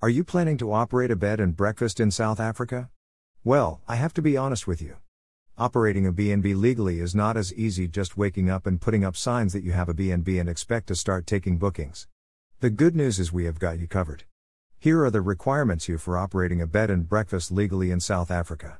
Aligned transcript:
Are 0.00 0.08
you 0.08 0.22
planning 0.22 0.56
to 0.58 0.72
operate 0.72 1.10
a 1.10 1.16
bed 1.16 1.40
and 1.40 1.56
breakfast 1.56 1.98
in 1.98 2.12
South 2.12 2.38
Africa? 2.38 2.88
Well, 3.42 3.80
I 3.88 3.96
have 3.96 4.14
to 4.14 4.22
be 4.22 4.36
honest 4.36 4.64
with 4.64 4.80
you. 4.80 4.98
Operating 5.58 6.06
a 6.06 6.12
B&B 6.12 6.54
legally 6.54 7.00
is 7.00 7.16
not 7.16 7.36
as 7.36 7.52
easy 7.54 7.88
just 7.88 8.16
waking 8.16 8.48
up 8.48 8.64
and 8.64 8.80
putting 8.80 9.04
up 9.04 9.16
signs 9.16 9.52
that 9.54 9.64
you 9.64 9.72
have 9.72 9.88
a 9.88 9.94
B&B 9.94 10.38
and 10.38 10.48
expect 10.48 10.86
to 10.86 10.94
start 10.94 11.26
taking 11.26 11.58
bookings. 11.58 12.06
The 12.60 12.70
good 12.70 12.94
news 12.94 13.18
is 13.18 13.32
we 13.32 13.46
have 13.46 13.58
got 13.58 13.80
you 13.80 13.88
covered. 13.88 14.22
Here 14.78 15.02
are 15.02 15.10
the 15.10 15.20
requirements 15.20 15.88
you 15.88 15.98
for 15.98 16.16
operating 16.16 16.62
a 16.62 16.66
bed 16.68 16.90
and 16.90 17.08
breakfast 17.08 17.50
legally 17.50 17.90
in 17.90 17.98
South 17.98 18.30
Africa. 18.30 18.78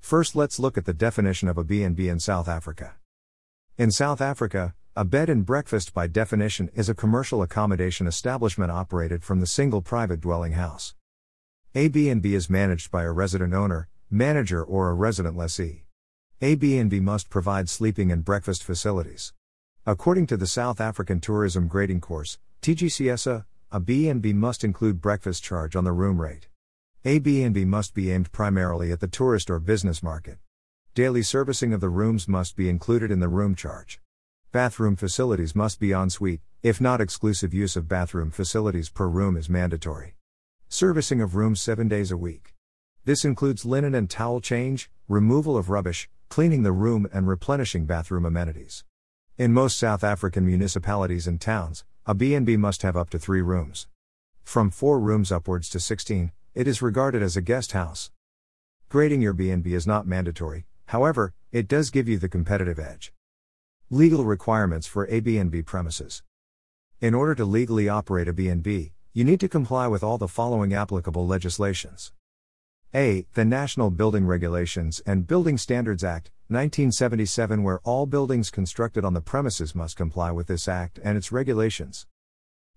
First, 0.00 0.34
let's 0.34 0.58
look 0.58 0.78
at 0.78 0.86
the 0.86 0.94
definition 0.94 1.46
of 1.46 1.58
a 1.58 1.64
B&B 1.64 2.08
in 2.08 2.20
South 2.20 2.48
Africa. 2.48 2.94
In 3.76 3.90
South 3.90 4.22
Africa, 4.22 4.74
a 4.96 5.04
bed 5.04 5.28
and 5.28 5.44
breakfast 5.44 5.92
by 5.92 6.06
definition 6.06 6.70
is 6.72 6.88
a 6.88 6.94
commercial 6.94 7.42
accommodation 7.42 8.06
establishment 8.06 8.70
operated 8.70 9.24
from 9.24 9.40
the 9.40 9.46
single 9.46 9.82
private 9.82 10.20
dwelling 10.20 10.52
house. 10.52 10.94
A 11.74 11.88
B&B 11.88 12.32
is 12.32 12.48
managed 12.48 12.92
by 12.92 13.02
a 13.02 13.10
resident 13.10 13.52
owner, 13.52 13.88
manager 14.08 14.62
or 14.62 14.90
a 14.90 14.94
resident 14.94 15.36
lessee. 15.36 15.82
A 16.40 16.54
B&B 16.54 17.00
must 17.00 17.28
provide 17.28 17.68
sleeping 17.68 18.12
and 18.12 18.24
breakfast 18.24 18.62
facilities. 18.62 19.32
According 19.84 20.28
to 20.28 20.36
the 20.36 20.46
South 20.46 20.80
African 20.80 21.18
Tourism 21.18 21.66
Grading 21.66 22.00
Course, 22.00 22.38
TGCSA, 22.62 23.46
a 23.72 23.80
B&B 23.80 24.32
must 24.32 24.62
include 24.62 25.00
breakfast 25.00 25.42
charge 25.42 25.74
on 25.74 25.82
the 25.82 25.90
room 25.90 26.20
rate. 26.20 26.46
A 27.04 27.18
B&B 27.18 27.64
must 27.64 27.94
be 27.94 28.12
aimed 28.12 28.30
primarily 28.30 28.92
at 28.92 29.00
the 29.00 29.08
tourist 29.08 29.50
or 29.50 29.58
business 29.58 30.04
market. 30.04 30.38
Daily 30.94 31.24
servicing 31.24 31.72
of 31.72 31.80
the 31.80 31.88
rooms 31.88 32.28
must 32.28 32.54
be 32.54 32.68
included 32.68 33.10
in 33.10 33.18
the 33.18 33.28
room 33.28 33.56
charge. 33.56 34.00
Bathroom 34.54 34.94
facilities 34.94 35.56
must 35.56 35.80
be 35.80 35.90
ensuite, 35.90 36.40
if 36.62 36.80
not 36.80 37.00
exclusive 37.00 37.52
use 37.52 37.74
of 37.74 37.88
bathroom 37.88 38.30
facilities 38.30 38.88
per 38.88 39.08
room 39.08 39.36
is 39.36 39.48
mandatory. 39.48 40.14
Servicing 40.68 41.20
of 41.20 41.34
rooms 41.34 41.60
7 41.60 41.88
days 41.88 42.12
a 42.12 42.16
week. 42.16 42.54
This 43.04 43.24
includes 43.24 43.64
linen 43.64 43.96
and 43.96 44.08
towel 44.08 44.40
change, 44.40 44.88
removal 45.08 45.56
of 45.56 45.70
rubbish, 45.70 46.08
cleaning 46.28 46.62
the 46.62 46.70
room 46.70 47.08
and 47.12 47.26
replenishing 47.26 47.84
bathroom 47.84 48.24
amenities. 48.24 48.84
In 49.36 49.52
most 49.52 49.76
South 49.76 50.04
African 50.04 50.46
municipalities 50.46 51.26
and 51.26 51.40
towns, 51.40 51.84
a 52.06 52.14
B&B 52.14 52.56
must 52.56 52.82
have 52.82 52.96
up 52.96 53.10
to 53.10 53.18
3 53.18 53.42
rooms. 53.42 53.88
From 54.44 54.70
4 54.70 55.00
rooms 55.00 55.32
upwards 55.32 55.68
to 55.70 55.80
16, 55.80 56.30
it 56.54 56.68
is 56.68 56.80
regarded 56.80 57.24
as 57.24 57.36
a 57.36 57.42
guest 57.42 57.72
house. 57.72 58.12
Grading 58.88 59.20
your 59.20 59.32
B&B 59.32 59.74
is 59.74 59.84
not 59.84 60.06
mandatory, 60.06 60.64
however, 60.86 61.34
it 61.50 61.66
does 61.66 61.90
give 61.90 62.08
you 62.08 62.18
the 62.18 62.28
competitive 62.28 62.78
edge. 62.78 63.12
Legal 63.94 64.24
requirements 64.24 64.88
for 64.88 65.06
a 65.06 65.20
B&B 65.20 65.62
premises. 65.62 66.24
In 67.00 67.14
order 67.14 67.32
to 67.36 67.44
legally 67.44 67.88
operate 67.88 68.26
a 68.26 68.32
B&B, 68.32 68.92
you 69.12 69.22
need 69.22 69.38
to 69.38 69.48
comply 69.48 69.86
with 69.86 70.02
all 70.02 70.18
the 70.18 70.26
following 70.26 70.74
applicable 70.74 71.28
legislations. 71.28 72.12
A. 72.92 73.24
The 73.34 73.44
National 73.44 73.90
Building 73.92 74.26
Regulations 74.26 75.00
and 75.06 75.28
Building 75.28 75.56
Standards 75.56 76.02
Act, 76.02 76.32
1977, 76.48 77.62
where 77.62 77.78
all 77.84 78.04
buildings 78.06 78.50
constructed 78.50 79.04
on 79.04 79.14
the 79.14 79.20
premises 79.20 79.76
must 79.76 79.96
comply 79.96 80.32
with 80.32 80.48
this 80.48 80.66
act 80.66 80.98
and 81.04 81.16
its 81.16 81.30
regulations. 81.30 82.08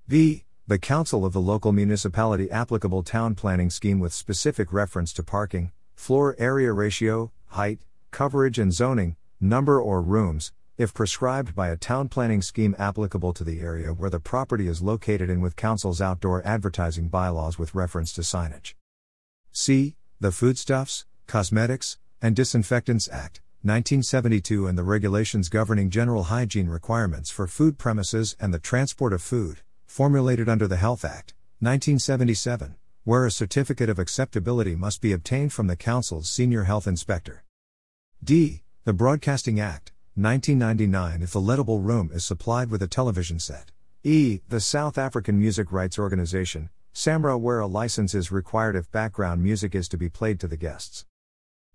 B. 0.08 0.44
The 0.68 0.78
Council 0.78 1.26
of 1.26 1.34
the 1.34 1.42
Local 1.42 1.72
Municipality 1.72 2.52
Applicable 2.52 3.02
Town 3.02 3.34
Planning 3.34 3.72
Scheme 3.72 4.00
with 4.00 4.14
specific 4.14 4.72
reference 4.72 5.14
to 5.14 5.24
parking, 5.24 5.72
floor 5.96 6.36
area 6.38 6.74
ratio, 6.74 7.32
height, 7.48 7.80
coverage, 8.12 8.60
and 8.60 8.72
zoning, 8.72 9.16
number 9.42 9.82
or 9.82 10.00
rooms, 10.00 10.52
if 10.78 10.94
prescribed 10.94 11.56
by 11.56 11.70
a 11.70 11.78
town 11.78 12.08
planning 12.08 12.42
scheme 12.42 12.76
applicable 12.78 13.34
to 13.34 13.44
the 13.44 13.60
area 13.60 13.90
where 13.90 14.10
the 14.10 14.20
property 14.20 14.68
is 14.68 14.82
located 14.82 15.30
and 15.30 15.42
with 15.42 15.56
Council's 15.56 16.02
outdoor 16.02 16.46
advertising 16.46 17.08
bylaws 17.08 17.58
with 17.58 17.74
reference 17.74 18.14
to 18.14 18.22
signage. 18.22 18.74
C 19.52 19.96
the 20.20 20.32
Foodstuffs, 20.32 21.06
Cosmetics, 21.28 22.00
and 22.24 22.36
Disinfectants 22.36 23.08
Act, 23.08 23.40
1972 23.62 24.66
and 24.66 24.76
the 24.76 24.84
regulations 24.84 25.48
governing 25.48 25.92
general 25.92 26.24
hygiene 26.24 26.70
requirements 26.70 27.30
for 27.30 27.46
food 27.46 27.78
premises 27.78 28.36
and 28.40 28.52
the 28.52 28.58
transport 28.58 29.14
of 29.14 29.22
food, 29.22 29.62
formulated 29.86 30.50
under 30.50 30.68
the 30.68 30.78
Health 30.78 31.06
Act, 31.06 31.36
1977, 31.60 32.76
where 33.04 33.28
a 33.28 33.32
certificate 33.32 33.90
of 33.90 34.00
acceptability 34.00 34.76
must 34.76 35.02
be 35.02 35.14
obtained 35.14 35.54
from 35.54 35.68
the 35.68 35.76
Council's 35.76 36.28
senior 36.28 36.64
health 36.64 36.88
inspector. 36.88 37.44
D. 38.24 38.64
The 38.86 38.94
Broadcasting 38.94 39.60
Act, 39.60 39.92
1999 40.18 41.22
if 41.22 41.32
the 41.32 41.40
lettable 41.40 41.86
room 41.86 42.10
is 42.12 42.26
supplied 42.26 42.72
with 42.72 42.82
a 42.82 42.88
television 42.88 43.38
set. 43.38 43.72
E. 44.04 44.40
The 44.50 44.60
South 44.60 44.98
African 44.98 45.40
Music 45.40 45.72
Rights 45.72 46.00
Organization, 46.00 46.72
SAMRO, 46.92 47.40
where 47.40 47.60
a 47.60 47.68
license 47.68 48.16
is 48.16 48.32
required 48.32 48.76
if 48.76 48.92
background 48.92 49.44
music 49.44 49.76
is 49.76 49.88
to 49.90 49.98
be 49.98 50.10
played 50.10 50.40
to 50.40 50.48
the 50.48 50.58
guests. 50.58 51.06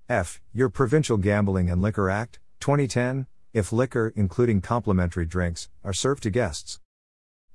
F. 0.09 0.41
Your 0.53 0.69
Provincial 0.69 1.19
Gambling 1.19 1.71
and 1.71 1.81
Liquor 1.81 2.11
Act, 2.11 2.41
2010, 2.59 3.29
if 3.53 3.73
liquor, 3.73 4.13
including 4.17 4.61
complimentary 4.61 5.25
drinks, 5.25 5.69
are 5.85 5.93
served 5.93 6.25
to 6.25 6.31
guests. 6.31 6.81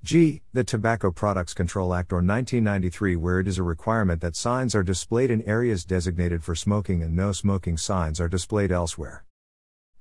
G. 0.03 0.41
The 0.53 0.63
Tobacco 0.63 1.11
Products 1.11 1.53
Control 1.53 1.93
Act 1.93 2.13
or 2.13 2.23
1993 2.23 3.17
where 3.17 3.41
it 3.41 3.47
is 3.49 3.57
a 3.57 3.63
requirement 3.63 4.21
that 4.21 4.37
signs 4.37 4.73
are 4.73 4.83
displayed 4.83 5.31
in 5.31 5.41
areas 5.41 5.83
designated 5.83 6.45
for 6.45 6.55
smoking 6.55 7.03
and 7.03 7.13
no 7.13 7.33
smoking 7.33 7.75
signs 7.75 8.21
are 8.21 8.29
displayed 8.29 8.71
elsewhere. 8.71 9.25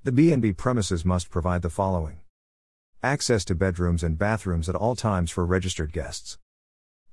The 0.07 0.13
B&B 0.13 0.53
premises 0.53 1.03
must 1.03 1.29
provide 1.29 1.63
the 1.63 1.69
following. 1.69 2.21
Access 3.03 3.43
to 3.43 3.53
bedrooms 3.55 4.03
and 4.03 4.17
bathrooms 4.17 4.69
at 4.69 4.75
all 4.75 4.95
times 4.95 5.31
for 5.31 5.45
registered 5.45 5.91
guests. 5.91 6.37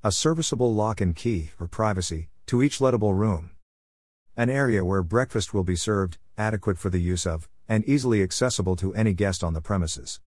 A 0.04 0.12
serviceable 0.12 0.72
lock 0.72 1.00
and 1.00 1.16
key, 1.16 1.50
for 1.58 1.66
privacy, 1.66 2.28
to 2.46 2.62
each 2.62 2.78
lettable 2.78 3.18
room. 3.18 3.50
An 4.36 4.48
area 4.48 4.84
where 4.84 5.02
breakfast 5.02 5.52
will 5.52 5.64
be 5.64 5.74
served, 5.74 6.18
adequate 6.38 6.78
for 6.78 6.88
the 6.88 7.00
use 7.00 7.26
of, 7.26 7.48
and 7.68 7.84
easily 7.84 8.22
accessible 8.22 8.76
to 8.76 8.94
any 8.94 9.12
guest 9.12 9.42
on 9.42 9.54
the 9.54 9.60
premises. 9.60 10.20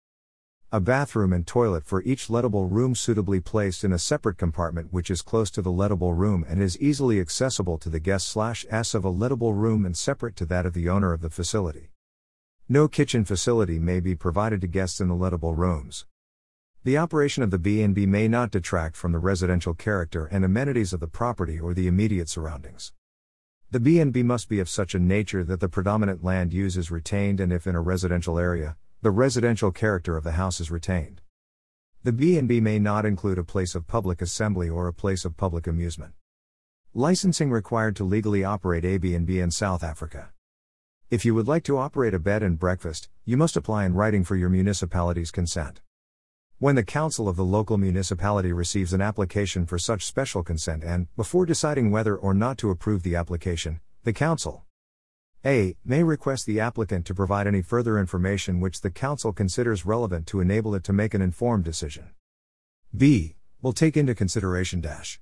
A 0.72 0.80
bathroom 0.80 1.32
and 1.32 1.46
toilet 1.46 1.84
for 1.84 2.02
each 2.02 2.26
lettable 2.26 2.68
room 2.68 2.96
suitably 2.96 3.38
placed 3.38 3.84
in 3.84 3.92
a 3.92 3.98
separate 4.00 4.38
compartment 4.38 4.92
which 4.92 5.08
is 5.08 5.22
close 5.22 5.52
to 5.52 5.62
the 5.62 5.70
lettable 5.70 6.18
room 6.18 6.44
and 6.48 6.60
is 6.60 6.76
easily 6.80 7.20
accessible 7.20 7.78
to 7.78 7.88
the 7.88 8.00
guest 8.00 8.26
slash 8.26 8.66
s 8.68 8.92
of 8.92 9.04
a 9.04 9.12
lettable 9.12 9.54
room 9.54 9.86
and 9.86 9.96
separate 9.96 10.34
to 10.34 10.44
that 10.44 10.66
of 10.66 10.74
the 10.74 10.88
owner 10.88 11.12
of 11.12 11.20
the 11.20 11.30
facility. 11.30 11.90
No 12.68 12.88
kitchen 12.88 13.24
facility 13.24 13.78
may 13.78 14.00
be 14.00 14.16
provided 14.16 14.60
to 14.60 14.66
guests 14.66 15.00
in 15.00 15.06
the 15.06 15.14
lettable 15.14 15.56
rooms. 15.56 16.04
The 16.82 16.98
operation 16.98 17.44
of 17.44 17.52
the 17.52 17.60
B&B 17.60 18.06
may 18.06 18.26
not 18.26 18.50
detract 18.50 18.96
from 18.96 19.12
the 19.12 19.20
residential 19.20 19.72
character 19.72 20.26
and 20.26 20.44
amenities 20.44 20.92
of 20.92 20.98
the 20.98 21.06
property 21.06 21.60
or 21.60 21.74
the 21.74 21.86
immediate 21.86 22.28
surroundings. 22.28 22.92
The 23.70 23.78
B&B 23.78 24.24
must 24.24 24.48
be 24.48 24.58
of 24.58 24.68
such 24.68 24.96
a 24.96 24.98
nature 24.98 25.44
that 25.44 25.60
the 25.60 25.68
predominant 25.68 26.24
land 26.24 26.52
use 26.52 26.76
is 26.76 26.90
retained 26.90 27.38
and 27.38 27.52
if 27.52 27.68
in 27.68 27.76
a 27.76 27.80
residential 27.80 28.36
area, 28.36 28.76
the 29.00 29.12
residential 29.12 29.70
character 29.70 30.16
of 30.16 30.24
the 30.24 30.32
house 30.32 30.58
is 30.58 30.68
retained. 30.68 31.20
The 32.02 32.12
B&B 32.12 32.60
may 32.60 32.80
not 32.80 33.06
include 33.06 33.38
a 33.38 33.44
place 33.44 33.76
of 33.76 33.86
public 33.86 34.20
assembly 34.20 34.68
or 34.68 34.88
a 34.88 34.92
place 34.92 35.24
of 35.24 35.36
public 35.36 35.68
amusement. 35.68 36.14
Licensing 36.94 37.52
required 37.52 37.94
to 37.94 38.02
legally 38.02 38.42
operate 38.42 38.84
a 38.84 38.98
B&B 38.98 39.38
in 39.38 39.52
South 39.52 39.84
Africa. 39.84 40.32
If 41.08 41.24
you 41.24 41.36
would 41.36 41.46
like 41.46 41.62
to 41.64 41.78
operate 41.78 42.14
a 42.14 42.18
bed 42.18 42.42
and 42.42 42.58
breakfast, 42.58 43.08
you 43.24 43.36
must 43.36 43.56
apply 43.56 43.84
in 43.84 43.94
writing 43.94 44.24
for 44.24 44.34
your 44.34 44.48
municipality's 44.48 45.30
consent. 45.30 45.80
When 46.58 46.74
the 46.74 46.82
council 46.82 47.28
of 47.28 47.36
the 47.36 47.44
local 47.44 47.78
municipality 47.78 48.52
receives 48.52 48.92
an 48.92 49.00
application 49.00 49.66
for 49.66 49.78
such 49.78 50.04
special 50.04 50.42
consent 50.42 50.82
and, 50.82 51.06
before 51.14 51.46
deciding 51.46 51.92
whether 51.92 52.16
or 52.16 52.34
not 52.34 52.58
to 52.58 52.70
approve 52.70 53.04
the 53.04 53.14
application, 53.14 53.78
the 54.02 54.12
council 54.12 54.64
a. 55.44 55.76
may 55.84 56.02
request 56.02 56.44
the 56.44 56.58
applicant 56.58 57.06
to 57.06 57.14
provide 57.14 57.46
any 57.46 57.62
further 57.62 58.00
information 58.00 58.58
which 58.58 58.80
the 58.80 58.90
council 58.90 59.32
considers 59.32 59.86
relevant 59.86 60.26
to 60.26 60.40
enable 60.40 60.74
it 60.74 60.82
to 60.82 60.92
make 60.92 61.14
an 61.14 61.22
informed 61.22 61.62
decision. 61.62 62.10
b. 62.96 63.36
will 63.62 63.72
take 63.72 63.96
into 63.96 64.12
consideration 64.12 64.80
dash 64.80 65.20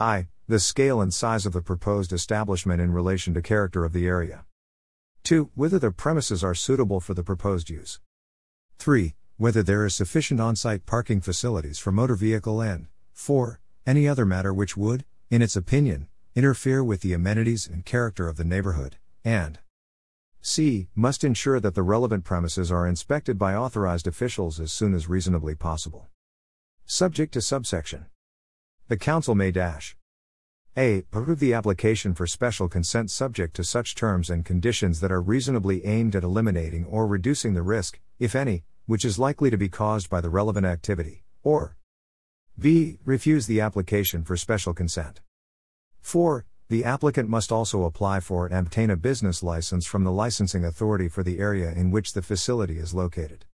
i. 0.00 0.26
the 0.48 0.58
scale 0.58 1.00
and 1.00 1.14
size 1.14 1.46
of 1.46 1.52
the 1.52 1.62
proposed 1.62 2.12
establishment 2.12 2.80
in 2.80 2.92
relation 2.92 3.32
to 3.34 3.40
character 3.40 3.84
of 3.84 3.92
the 3.92 4.08
area. 4.08 4.44
2. 5.26 5.50
whether 5.56 5.80
the 5.80 5.90
premises 5.90 6.44
are 6.44 6.54
suitable 6.54 7.00
for 7.00 7.12
the 7.12 7.24
proposed 7.24 7.68
use. 7.68 7.98
3 8.78 9.14
whether 9.38 9.60
there 9.60 9.84
is 9.84 9.92
sufficient 9.92 10.40
on 10.40 10.54
site 10.54 10.86
parking 10.86 11.20
facilities 11.20 11.80
for 11.80 11.90
motor 11.90 12.14
vehicle 12.14 12.62
and, 12.62 12.86
4. 13.12 13.60
Any 13.84 14.06
other 14.06 14.24
matter 14.24 14.54
which 14.54 14.76
would, 14.76 15.04
in 15.28 15.42
its 15.42 15.56
opinion, 15.56 16.06
interfere 16.36 16.84
with 16.84 17.00
the 17.00 17.12
amenities 17.12 17.66
and 17.66 17.84
character 17.84 18.28
of 18.28 18.36
the 18.36 18.44
neighborhood, 18.44 18.98
and 19.24 19.58
c. 20.40 20.86
must 20.94 21.24
ensure 21.24 21.58
that 21.58 21.74
the 21.74 21.82
relevant 21.82 22.22
premises 22.22 22.70
are 22.70 22.86
inspected 22.86 23.36
by 23.36 23.56
authorized 23.56 24.06
officials 24.06 24.60
as 24.60 24.70
soon 24.70 24.94
as 24.94 25.08
reasonably 25.08 25.56
possible. 25.56 26.06
Subject 26.84 27.34
to 27.34 27.40
subsection. 27.40 28.06
The 28.86 28.96
Council 28.96 29.34
may 29.34 29.50
dash. 29.50 29.96
A. 30.78 30.98
Approve 30.98 31.40
the 31.40 31.54
application 31.54 32.12
for 32.12 32.26
special 32.26 32.68
consent 32.68 33.10
subject 33.10 33.56
to 33.56 33.64
such 33.64 33.94
terms 33.94 34.28
and 34.28 34.44
conditions 34.44 35.00
that 35.00 35.10
are 35.10 35.22
reasonably 35.22 35.82
aimed 35.86 36.14
at 36.14 36.22
eliminating 36.22 36.84
or 36.84 37.06
reducing 37.06 37.54
the 37.54 37.62
risk, 37.62 37.98
if 38.18 38.34
any, 38.34 38.62
which 38.84 39.02
is 39.02 39.18
likely 39.18 39.48
to 39.48 39.56
be 39.56 39.70
caused 39.70 40.10
by 40.10 40.20
the 40.20 40.28
relevant 40.28 40.66
activity, 40.66 41.24
or 41.42 41.78
B. 42.58 42.98
Refuse 43.06 43.46
the 43.46 43.58
application 43.58 44.22
for 44.22 44.36
special 44.36 44.74
consent. 44.74 45.22
4. 46.02 46.44
The 46.68 46.84
applicant 46.84 47.30
must 47.30 47.50
also 47.50 47.84
apply 47.84 48.20
for 48.20 48.44
and 48.46 48.66
obtain 48.66 48.90
a 48.90 48.96
business 48.96 49.42
license 49.42 49.86
from 49.86 50.04
the 50.04 50.12
licensing 50.12 50.62
authority 50.62 51.08
for 51.08 51.22
the 51.22 51.38
area 51.38 51.72
in 51.72 51.90
which 51.90 52.12
the 52.12 52.20
facility 52.20 52.76
is 52.76 52.92
located. 52.92 53.46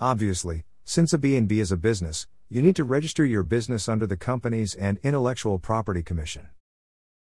Obviously, 0.00 0.64
since 0.84 1.12
a 1.12 1.18
B&B 1.18 1.60
is 1.60 1.70
a 1.70 1.76
business, 1.76 2.26
you 2.52 2.60
need 2.60 2.74
to 2.74 2.82
register 2.82 3.24
your 3.24 3.44
business 3.44 3.88
under 3.88 4.08
the 4.08 4.16
Companies 4.16 4.74
and 4.74 4.98
Intellectual 5.04 5.60
Property 5.60 6.02
Commission. 6.02 6.48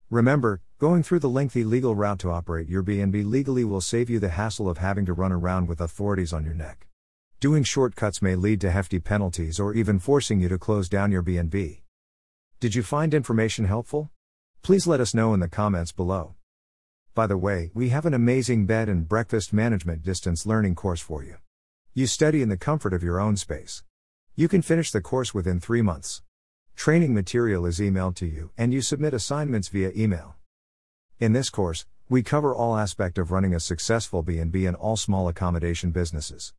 Remember, 0.09 0.61
going 0.79 1.03
through 1.03 1.19
the 1.19 1.27
lengthy 1.27 1.65
legal 1.65 1.95
route 1.95 2.19
to 2.19 2.31
operate 2.31 2.69
your 2.69 2.81
B&B 2.81 3.23
legally 3.23 3.65
will 3.65 3.81
save 3.81 4.09
you 4.09 4.19
the 4.19 4.29
hassle 4.29 4.69
of 4.69 4.77
having 4.77 5.05
to 5.05 5.11
run 5.11 5.33
around 5.33 5.67
with 5.67 5.81
authorities 5.81 6.31
on 6.31 6.45
your 6.45 6.53
neck. 6.53 6.87
Doing 7.41 7.63
shortcuts 7.63 8.21
may 8.21 8.35
lead 8.35 8.61
to 8.61 8.71
hefty 8.71 8.99
penalties 8.99 9.59
or 9.59 9.73
even 9.73 9.99
forcing 9.99 10.39
you 10.39 10.47
to 10.47 10.57
close 10.57 10.87
down 10.87 11.11
your 11.11 11.21
B&B. 11.21 11.83
Did 12.61 12.73
you 12.73 12.81
find 12.81 13.13
information 13.13 13.65
helpful? 13.65 14.09
Please 14.61 14.87
let 14.87 15.01
us 15.01 15.13
know 15.13 15.33
in 15.33 15.41
the 15.41 15.49
comments 15.49 15.91
below. 15.91 16.35
By 17.13 17.27
the 17.27 17.37
way, 17.37 17.69
we 17.73 17.89
have 17.89 18.05
an 18.05 18.13
amazing 18.13 18.65
bed 18.65 18.87
and 18.87 19.09
breakfast 19.09 19.51
management 19.51 20.03
distance 20.03 20.45
learning 20.45 20.75
course 20.75 21.01
for 21.01 21.21
you. 21.21 21.35
You 21.93 22.07
study 22.07 22.41
in 22.41 22.47
the 22.47 22.55
comfort 22.55 22.93
of 22.93 23.03
your 23.03 23.19
own 23.19 23.35
space. 23.35 23.83
You 24.39 24.47
can 24.47 24.61
finish 24.61 24.91
the 24.91 25.01
course 25.01 25.33
within 25.33 25.59
3 25.59 25.81
months. 25.81 26.21
Training 26.75 27.11
material 27.11 27.65
is 27.65 27.79
emailed 27.79 28.13
to 28.17 28.27
you, 28.27 28.51
and 28.55 28.71
you 28.71 28.83
submit 28.83 29.15
assignments 29.15 29.67
via 29.67 29.91
email. 29.97 30.35
In 31.19 31.33
this 31.33 31.49
course, 31.49 31.87
we 32.07 32.21
cover 32.21 32.53
all 32.53 32.77
aspect 32.77 33.17
of 33.17 33.31
running 33.31 33.55
a 33.55 33.59
successful 33.59 34.21
B&B 34.21 34.67
and 34.67 34.75
all 34.75 34.95
small 34.95 35.27
accommodation 35.27 35.89
businesses. 35.89 36.53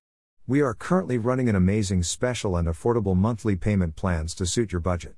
We 0.44 0.60
are 0.60 0.74
currently 0.74 1.18
running 1.18 1.48
an 1.48 1.54
amazing 1.54 2.02
special 2.02 2.56
and 2.56 2.66
affordable 2.66 3.14
monthly 3.14 3.54
payment 3.54 3.94
plans 3.94 4.34
to 4.34 4.44
suit 4.44 4.72
your 4.72 4.80
budget. 4.80 5.14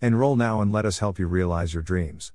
Enroll 0.00 0.34
now 0.34 0.62
and 0.62 0.72
let 0.72 0.86
us 0.86 1.00
help 1.00 1.18
you 1.18 1.26
realize 1.26 1.74
your 1.74 1.82
dreams. 1.82 2.32